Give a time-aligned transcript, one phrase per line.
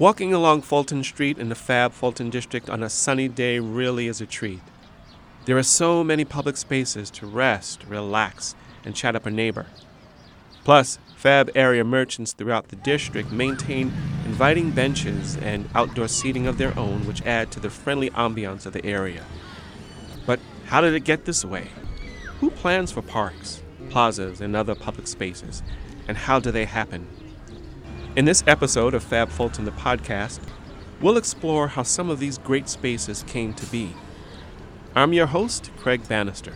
[0.00, 4.20] Walking along Fulton Street in the Fab Fulton District on a sunny day really is
[4.20, 4.60] a treat.
[5.44, 9.66] There are so many public spaces to rest, relax, and chat up a neighbor.
[10.62, 13.92] Plus, Fab area merchants throughout the district maintain
[14.24, 18.74] inviting benches and outdoor seating of their own, which add to the friendly ambiance of
[18.74, 19.24] the area.
[20.26, 21.70] But how did it get this way?
[22.38, 25.64] Who plans for parks, plazas, and other public spaces,
[26.06, 27.08] and how do they happen?
[28.18, 30.40] In this episode of Fab Fulton the podcast,
[31.00, 33.94] we'll explore how some of these great spaces came to be.
[34.92, 36.54] I'm your host, Craig Bannister.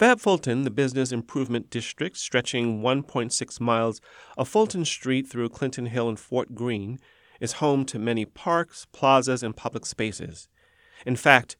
[0.00, 4.00] Fab Fulton, the business improvement district stretching 1.6 miles
[4.38, 6.98] of Fulton Street through Clinton Hill and Fort Greene,
[7.38, 10.48] is home to many parks, plazas, and public spaces.
[11.04, 11.58] In fact,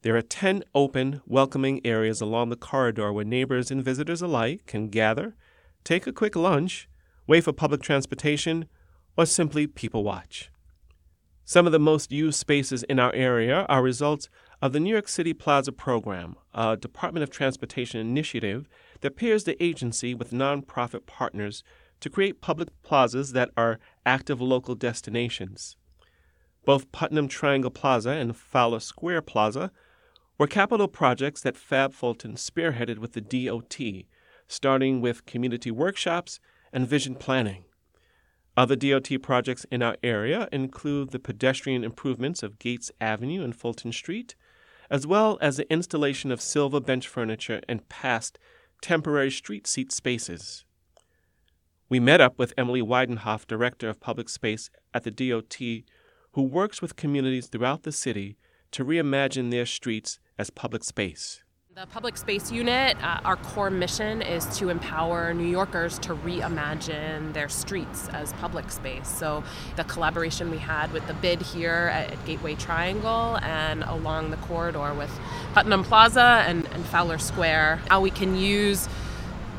[0.00, 4.88] there are 10 open, welcoming areas along the corridor where neighbors and visitors alike can
[4.88, 5.36] gather,
[5.84, 6.88] take a quick lunch,
[7.26, 8.64] wait for public transportation,
[9.18, 10.50] or simply people watch.
[11.44, 14.30] Some of the most used spaces in our area are results
[14.62, 18.68] of the New York City Plaza Program, a Department of Transportation initiative
[19.00, 21.64] that pairs the agency with nonprofit partners
[21.98, 25.76] to create public plazas that are active local destinations.
[26.64, 29.72] Both Putnam Triangle Plaza and Fowler Square Plaza
[30.38, 34.06] were capital projects that Fab Fulton spearheaded with the DOT,
[34.46, 36.38] starting with community workshops
[36.72, 37.64] and vision planning.
[38.56, 43.90] Other DOT projects in our area include the pedestrian improvements of Gates Avenue and Fulton
[43.90, 44.36] Street,
[44.90, 48.38] as well as the installation of CityBench furniture and past
[48.80, 50.64] temporary street seat spaces.
[51.88, 55.56] We met up with Emily Weidenhof, Director of Public Space at the DOT,
[56.32, 58.36] who works with communities throughout the city
[58.70, 61.44] to reimagine their streets as public space.
[61.74, 67.32] The Public Space Unit, uh, our core mission is to empower New Yorkers to reimagine
[67.32, 69.08] their streets as public space.
[69.08, 69.42] So,
[69.76, 74.92] the collaboration we had with the bid here at Gateway Triangle and along the corridor
[74.92, 75.10] with
[75.54, 78.86] Putnam Plaza and, and Fowler Square, how we can use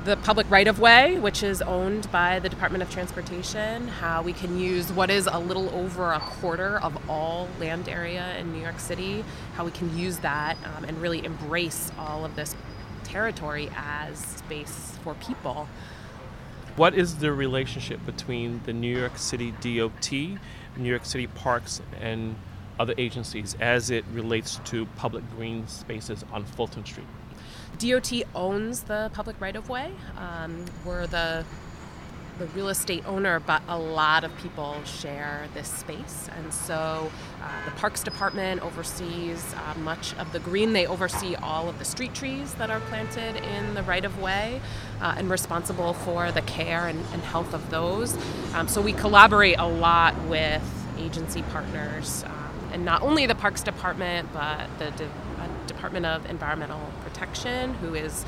[0.04, 4.34] the public right of way, which is owned by the Department of Transportation, how we
[4.34, 8.62] can use what is a little over a quarter of all land area in New
[8.62, 9.24] York City,
[9.56, 12.54] how we can use that um, and really embrace all of this
[13.06, 15.70] territory as space for people.
[16.76, 22.36] What is the relationship between the New York City DOT, New York City Parks, and
[22.78, 27.08] other agencies as it relates to public green spaces on Fulton Street?
[27.80, 29.92] DOT owns the public right of way.
[30.18, 31.46] Um, we're the
[32.40, 36.30] the real estate owner, but a lot of people share this space.
[36.36, 37.12] And so
[37.42, 40.74] uh, the Parks Department oversees uh, much of the green.
[40.74, 44.62] They oversee all of the street trees that are planted in the right of way
[45.02, 48.18] uh, and responsible for the care and, and health of those.
[48.56, 50.64] Um, so we collaborate a lot with
[50.98, 52.24] agency partners.
[52.26, 56.82] Um, and not only the Parks Department, but the De- uh, Department of Environmental
[57.14, 58.26] Protection, who is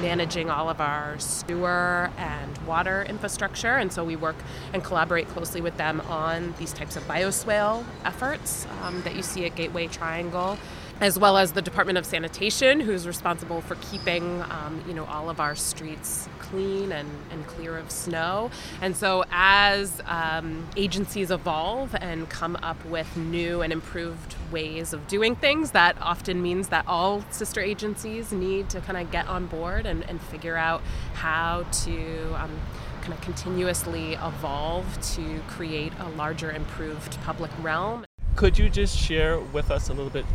[0.00, 3.76] managing all of our sewer and water infrastructure.
[3.76, 4.36] And so we work
[4.72, 9.44] and collaborate closely with them on these types of bioswale efforts um, that you see
[9.44, 10.58] at Gateway Triangle
[11.00, 15.30] as well as the Department of Sanitation, who's responsible for keeping, um, you know, all
[15.30, 18.50] of our streets clean and, and clear of snow.
[18.80, 25.06] And so, as um, agencies evolve and come up with new and improved ways of
[25.06, 29.46] doing things, that often means that all sister agencies need to kind of get on
[29.46, 30.82] board and, and figure out
[31.14, 32.34] how to.
[32.34, 32.58] Um,
[33.00, 38.04] kind of continuously evolve to create a larger, improved public realm.
[38.36, 40.26] Could you just share with us a little bit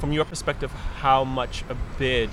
[0.00, 2.30] from your perspective, how much a bid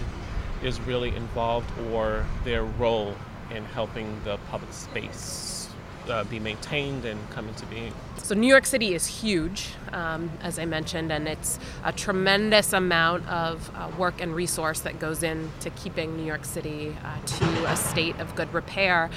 [0.64, 3.14] is really involved or their role
[3.54, 5.69] in helping the public space
[6.10, 7.94] uh, be maintained and come into being?
[8.24, 13.28] So, New York City is huge, um, as I mentioned, and it's a tremendous amount
[13.28, 17.75] of uh, work and resource that goes into keeping New York City uh, to a
[17.75, 19.10] state of good repair.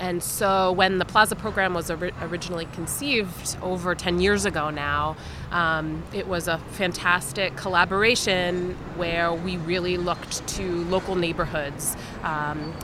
[0.00, 5.16] And so when the Plaza program was or- originally conceived over 10 years ago now,
[5.52, 11.96] um, it was a fantastic collaboration where we really looked to local neighborhoods.
[12.22, 12.74] Um,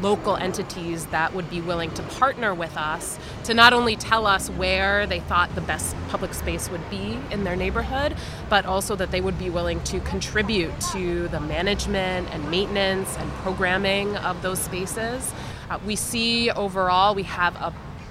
[0.00, 4.50] local entities that would be willing to partner with us to not only tell us
[4.50, 8.14] where they thought the best public space would be in their neighborhood,
[8.50, 13.30] but also that they would be willing to contribute to the management and maintenance and
[13.34, 15.32] programming of those spaces.
[15.70, 17.56] Uh, we see overall we have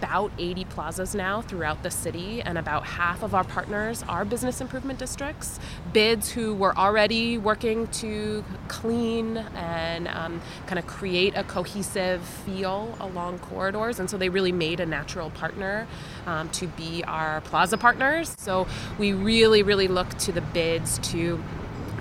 [0.03, 4.59] about 80 plazas now throughout the city, and about half of our partners are business
[4.59, 5.59] improvement districts.
[5.93, 12.97] BIDs who were already working to clean and um, kind of create a cohesive feel
[12.99, 15.87] along corridors, and so they really made a natural partner
[16.25, 18.35] um, to be our plaza partners.
[18.37, 18.67] So
[18.99, 21.41] we really, really look to the BIDs to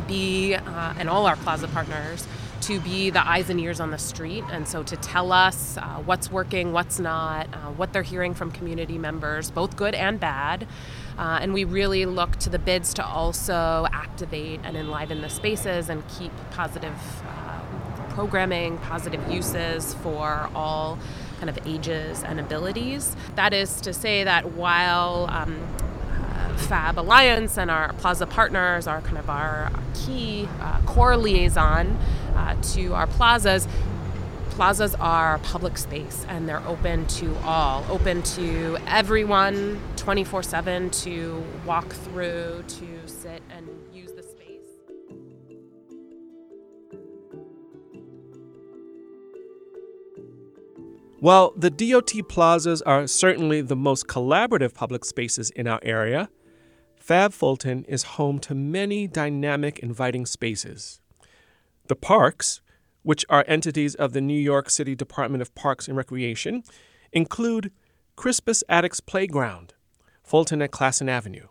[0.09, 2.27] be, uh, and all our plaza partners
[2.63, 5.83] to be the eyes and ears on the street, and so to tell us uh,
[6.05, 10.67] what's working, what's not, uh, what they're hearing from community members, both good and bad.
[11.19, 15.89] Uh, and we really look to the BIDs to also activate and enliven the spaces
[15.89, 16.95] and keep positive
[17.27, 17.61] uh,
[18.11, 20.99] programming, positive uses for all
[21.39, 23.17] kind of ages and abilities.
[23.35, 25.61] That is to say that while um,
[26.57, 31.99] Fab Alliance and our Plaza partners are kind of our key uh, core liaison
[32.35, 33.69] uh, to our plazas.
[34.51, 41.43] Plazas are public space and they're open to all, open to everyone 24 7 to
[41.65, 44.67] walk through, to sit and use the space.
[51.21, 56.29] While the DOT plazas are certainly the most collaborative public spaces in our area,
[57.13, 60.99] Fab Fulton is home to many dynamic, inviting spaces.
[61.89, 62.63] The parks,
[63.03, 66.63] which are entities of the New York City Department of Parks and Recreation,
[67.13, 67.71] include
[68.17, 69.75] Crispus Attucks Playground,
[70.23, 71.49] Fulton at Classon Avenue,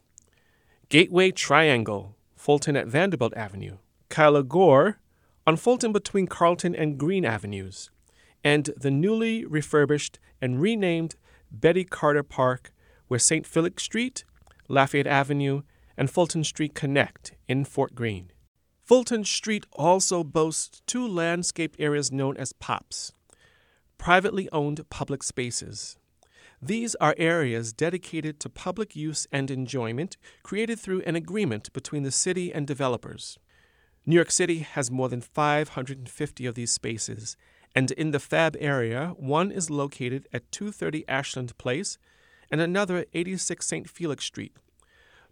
[0.90, 3.78] Gateway Triangle, Fulton at Vanderbilt Avenue,
[4.10, 4.98] Cuyler Gore
[5.46, 7.92] on Fulton between Carlton and Greene Avenues,
[8.44, 11.18] and the newly refurbished and renamed
[11.52, 12.74] Betty Carter Park,
[13.08, 13.46] where St.
[13.46, 14.24] Felix Street
[14.72, 15.64] Lafayette Avenue,
[15.98, 18.32] and Fulton Street connect in Fort Greene.
[18.84, 23.14] Fulton Street also boasts two landscaped areas known as POPs,
[23.98, 25.98] privately owned public spaces.
[26.62, 32.12] These are areas dedicated to public use and enjoyment, created through an agreement between the
[32.12, 33.38] city and developers.
[34.06, 37.36] New York City has more than 550 of these spaces,
[37.76, 41.98] and in the Fab area, one is located at 230 Ashland Place
[42.52, 43.90] and another at 86 St.
[43.90, 44.54] Felix Street.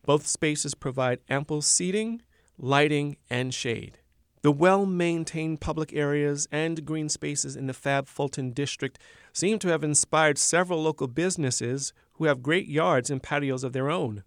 [0.06, 2.21] Both spaces provide ample seating,
[2.57, 4.00] lighting, and shade.
[4.42, 8.98] The well maintained public areas and green spaces in the Fab Fulton district
[9.33, 13.89] seem to have inspired several local businesses who have great yards and patios of their
[13.89, 14.24] own.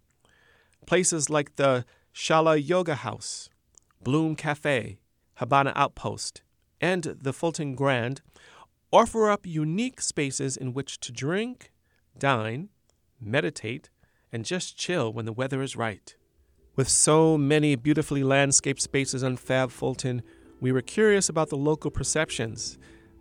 [0.85, 3.49] Places like the Shala Yoga House,
[4.03, 4.99] Bloom Cafe,
[5.35, 6.43] Habana Outpost,
[6.79, 8.21] and the Fulton Grand
[8.91, 11.71] offer up unique spaces in which to drink,
[12.15, 12.69] dine,
[13.25, 13.89] meditate,
[14.31, 16.15] and just chill when the weather is right.
[16.75, 20.23] With so many beautifully landscaped spaces on Fab Fulton,
[20.59, 22.77] we were curious about the local perceptions,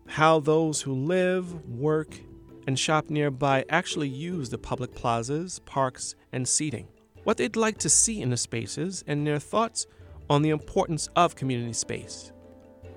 [0.06, 2.18] how those who live, work,
[2.66, 6.88] and shop nearby actually use the public plazas, parks, and seating,
[7.24, 9.86] what they'd like to see in the spaces, and their thoughts
[10.30, 12.32] on the importance of community space.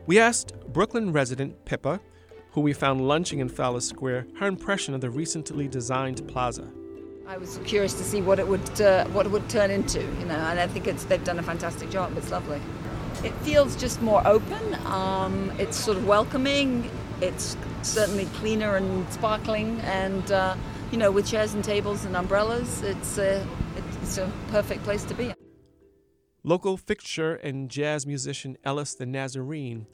[0.06, 2.00] We asked Brooklyn resident Pippa,
[2.52, 6.70] who we found lunching in Fowler Square, her impression of the recently designed plaza.
[7.28, 10.26] I was curious to see what it would uh, what it would turn into, you
[10.26, 12.16] know, and I think it's they've done a fantastic job.
[12.18, 12.62] It's lovely.
[13.24, 14.76] It feels just more open.
[14.86, 16.90] Um, it's sort of welcoming.
[17.22, 20.56] It's certainly cleaner and sparkling, and uh,
[20.92, 23.46] you know, with chairs and tables and umbrellas, it's a
[24.02, 25.34] it's a perfect place to be.
[26.44, 29.88] Local fixture and jazz musician Ellis the Nazarene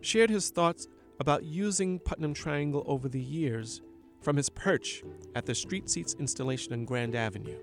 [0.00, 0.86] shared his thoughts
[1.20, 3.82] about using Putnam Triangle over the years
[4.20, 5.02] from his perch
[5.34, 7.56] at the Street Seats installation on Grand Avenue.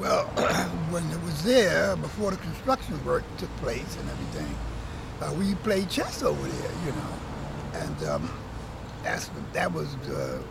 [0.00, 0.24] Well,
[0.90, 4.54] when it was there, before the construction work took place and everything,
[5.20, 7.14] uh, we played chess over there, you know,
[7.74, 8.30] and um,
[9.02, 9.96] that's that was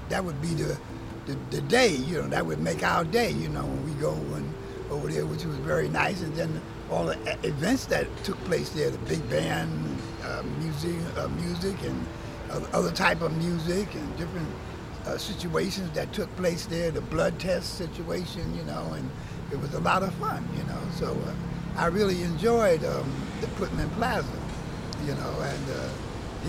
[0.10, 0.78] that would be the,
[1.26, 4.14] the, the day, you know, that would make our day, you know, when we go
[4.14, 4.54] and
[4.90, 8.90] over there, which was very nice, and then all the events that took place there,
[8.90, 12.06] the big band, uh, music, uh, music, and
[12.74, 14.48] other type of music, and different
[15.08, 19.10] uh, situations that took place there, the blood test situation, you know, and
[19.52, 20.80] it was a lot of fun, you know.
[20.96, 24.28] So uh, I really enjoyed um, the Putnam Plaza,
[25.06, 25.90] you know, and uh,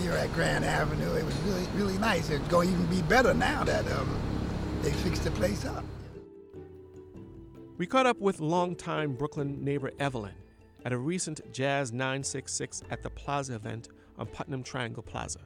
[0.01, 2.31] here at Grand Avenue, it was really, really nice.
[2.31, 4.19] It's going to even be better now that um,
[4.83, 5.85] they fixed the place up.
[7.79, 10.35] We caught up with longtime Brooklyn neighbor Evelyn
[10.85, 15.41] at a recent Jazz 966 at the Plaza event on Putnam Triangle Plaza.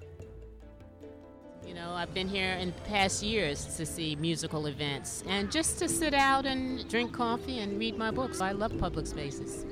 [1.66, 5.88] You know, I've been here in past years to see musical events and just to
[5.88, 8.40] sit out and drink coffee and read my books.
[8.40, 9.66] I love public spaces.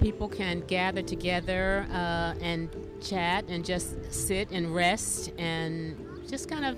[0.00, 5.96] People can gather together uh, and chat and just sit and rest and
[6.28, 6.76] just kind of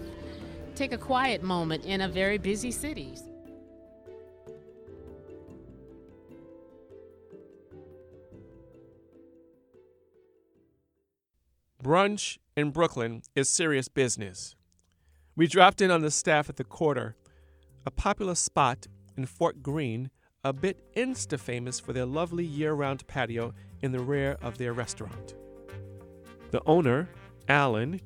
[0.74, 3.14] take a quiet moment in a very busy city.
[11.88, 14.54] Brunch in Brooklyn is serious business.
[15.34, 17.16] We dropped in on the staff at the Quarter,
[17.86, 20.10] a popular spot in Fort Greene,
[20.44, 24.74] a bit insta famous for their lovely year round patio in the rear of their
[24.74, 25.34] restaurant.
[26.50, 27.08] The owner,
[27.48, 28.02] Alan,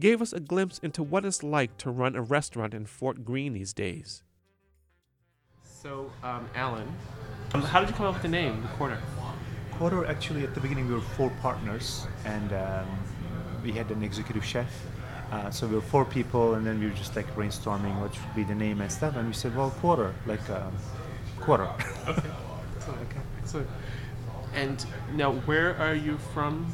[0.00, 3.52] gave us a glimpse into what it's like to run a restaurant in Fort Greene
[3.52, 4.24] these days.
[5.62, 6.92] So, um, Alan,
[7.54, 8.98] um, how did you come up with the name, the Quarter?
[9.82, 12.86] Quarter, actually, at the beginning, we were four partners, and um,
[13.64, 14.70] we had an executive chef.
[15.32, 18.32] Uh, so we were four people, and then we were just like brainstorming what should
[18.36, 19.16] be the name and stuff.
[19.16, 20.70] And we said, well, quarter, like uh,
[21.40, 21.64] quarter.
[22.06, 22.28] Okay.
[22.76, 23.00] Excellent.
[23.10, 23.20] Okay.
[23.40, 23.68] Excellent.
[24.54, 24.86] And
[25.16, 26.72] now, where are you from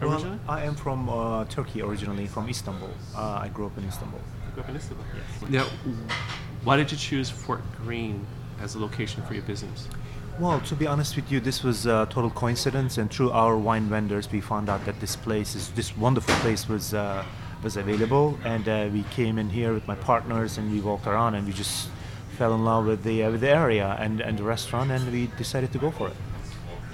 [0.00, 0.38] originally?
[0.46, 2.94] Well, I am from uh, Turkey originally, from Istanbul.
[3.16, 4.20] Uh, I grew up in Istanbul.
[4.46, 5.04] You grew up in Istanbul.
[5.12, 5.50] Yes.
[5.50, 5.66] Now,
[6.62, 8.24] why did you choose Fort Greene
[8.60, 9.88] as a location for your business?
[10.36, 13.84] Well, to be honest with you, this was a total coincidence, and through our wine
[13.88, 17.24] vendors, we found out that this place is this wonderful place was uh,
[17.62, 21.36] was available, and uh, we came in here with my partners, and we walked around,
[21.36, 21.88] and we just
[22.36, 25.28] fell in love with the uh, with the area and, and the restaurant, and we
[25.38, 26.16] decided to go for it.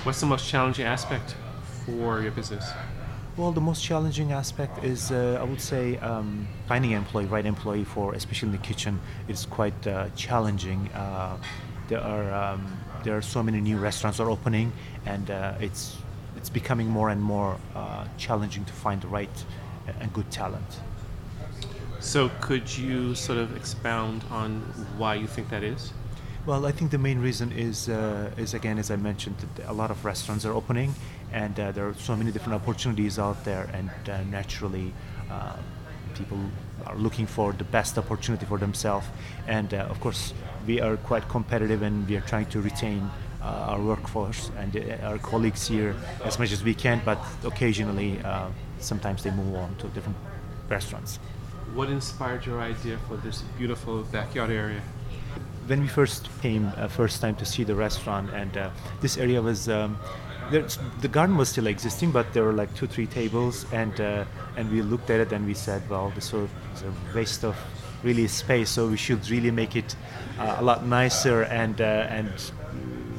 [0.03, 1.35] What's the most challenging aspect
[1.87, 2.71] for your business?
[3.39, 7.47] Well, the most challenging aspect is, uh, I would say, um, finding an employee, right
[7.47, 10.89] employee for, especially in the kitchen, is quite uh, challenging.
[10.89, 11.39] Uh,
[11.89, 12.67] there are um,
[13.05, 14.73] there are so many new restaurants are opening,
[15.07, 15.97] and uh, it's
[16.37, 19.45] it's becoming more and more uh, challenging to find the right
[20.01, 20.81] and good talent.
[22.01, 24.61] So, could you sort of expound on
[24.97, 25.93] why you think that is?
[26.47, 29.73] Well, I think the main reason is uh, is again, as I mentioned, that a
[29.75, 30.95] lot of restaurants are opening,
[31.31, 34.95] and uh, there are so many different opportunities out there, and uh, naturally,
[35.31, 35.57] uh,
[36.15, 36.39] people
[36.87, 39.07] are looking for the best opportunity for themselves.
[39.47, 40.33] And uh, of course,
[40.67, 43.11] we are quite competitive, and we are trying to retain
[43.43, 47.01] uh, our workforce and our colleagues here as much as we can.
[47.05, 48.21] But occasionally,
[48.81, 50.17] sometimes they move on to different
[50.69, 51.19] restaurants.
[51.75, 54.81] What inspired your idea for this beautiful backyard area?
[55.67, 59.41] When we first came, uh, first time to see the restaurant, and uh, this area
[59.41, 59.69] was.
[59.69, 59.99] Um,
[61.01, 64.25] the garden was still existing, but there were like two, three tables, and uh,
[64.57, 66.49] and we looked at it and we said, well, this was
[66.83, 67.57] a waste of
[68.03, 69.97] really space, so we should really make it
[70.39, 72.31] uh, a lot nicer and uh, and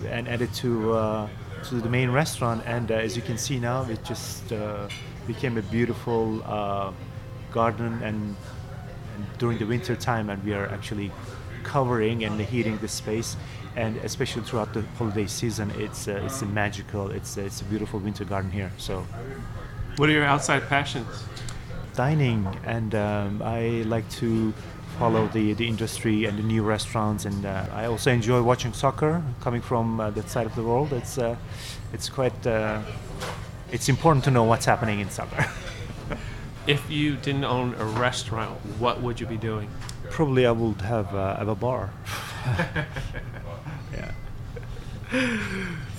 [0.08, 1.28] and add it to uh,
[1.70, 2.64] to the main restaurant.
[2.66, 4.52] And as you can see now, it just
[5.28, 6.42] became a beautiful
[7.52, 8.36] garden and,
[9.16, 11.12] and during the winter time and we are actually
[11.64, 13.36] covering and heating the space.
[13.76, 17.64] And especially throughout the holiday season it's uh, it's a magical it's uh, it's a
[17.66, 19.06] beautiful winter garden here so.
[19.96, 21.24] What are your outside passions?
[21.96, 24.54] Dining and um, i like to
[25.00, 29.24] follow the, the industry and the new restaurants and uh, i also enjoy watching soccer
[29.42, 31.36] coming from uh, that side of the world it's uh,
[31.94, 32.82] it's quite uh,
[33.72, 35.46] it's important to know what's happening in soccer
[36.68, 39.70] if you didn't own a restaurant, what would you be doing?
[40.10, 41.92] Probably I would have, uh, have a bar.
[43.94, 44.12] yeah.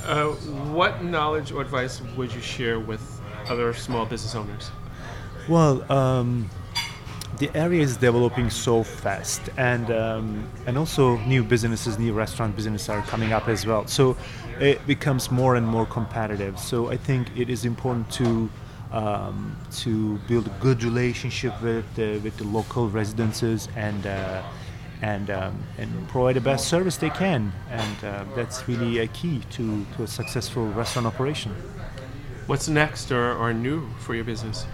[0.04, 0.28] Uh,
[0.72, 4.70] what knowledge or advice would you share with other small business owners?
[5.48, 6.48] Well, um,
[7.42, 12.88] the area is developing so fast, and um, and also new businesses, new restaurant businesses
[12.88, 13.84] are coming up as well.
[13.88, 14.16] So
[14.60, 16.56] it becomes more and more competitive.
[16.60, 18.48] So I think it is important to
[18.92, 24.42] um, to build a good relationship with the, with the local residences and uh,
[25.00, 29.40] and um, and provide the best service they can, and uh, that's really a key
[29.50, 31.50] to, to a successful restaurant operation.
[32.46, 34.64] What's next or, or new for your business?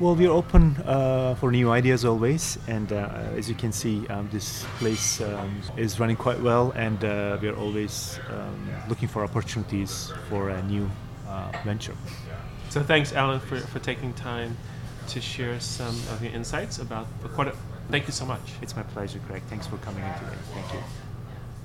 [0.00, 4.28] Well, we're open uh, for new ideas always, and uh, as you can see, um,
[4.32, 10.10] this place um, is running quite well, and uh, we're always um, looking for opportunities
[10.28, 10.90] for a new
[11.28, 11.94] uh, venture.
[12.70, 14.56] So thanks, Alan, for, for taking time
[15.08, 17.52] to share some of your insights about the quarter.
[17.90, 18.54] Thank you so much.
[18.62, 19.42] It's my pleasure, Greg.
[19.48, 20.38] Thanks for coming in today.
[20.54, 20.80] Thank you.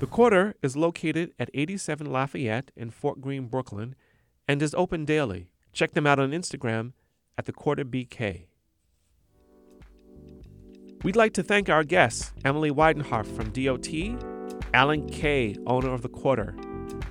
[0.00, 3.96] The Quarter is located at 87 Lafayette in Fort Greene, Brooklyn,
[4.46, 5.48] and is open daily.
[5.72, 6.92] Check them out on Instagram
[7.38, 8.46] at the Quarter BK.
[11.04, 13.88] We'd like to thank our guests, Emily Weidenhof from DOT,
[14.74, 16.56] Alan Kay, owner of the Quarter,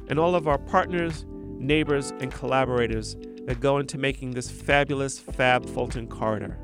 [0.10, 1.26] and all of our partners,
[1.58, 3.16] neighbors, and collaborators
[3.46, 6.60] that go into making this fabulous Fab Fulton corridor.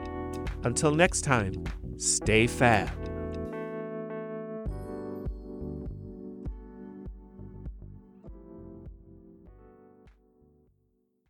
[0.64, 1.64] Until next time,
[1.98, 2.90] stay fab.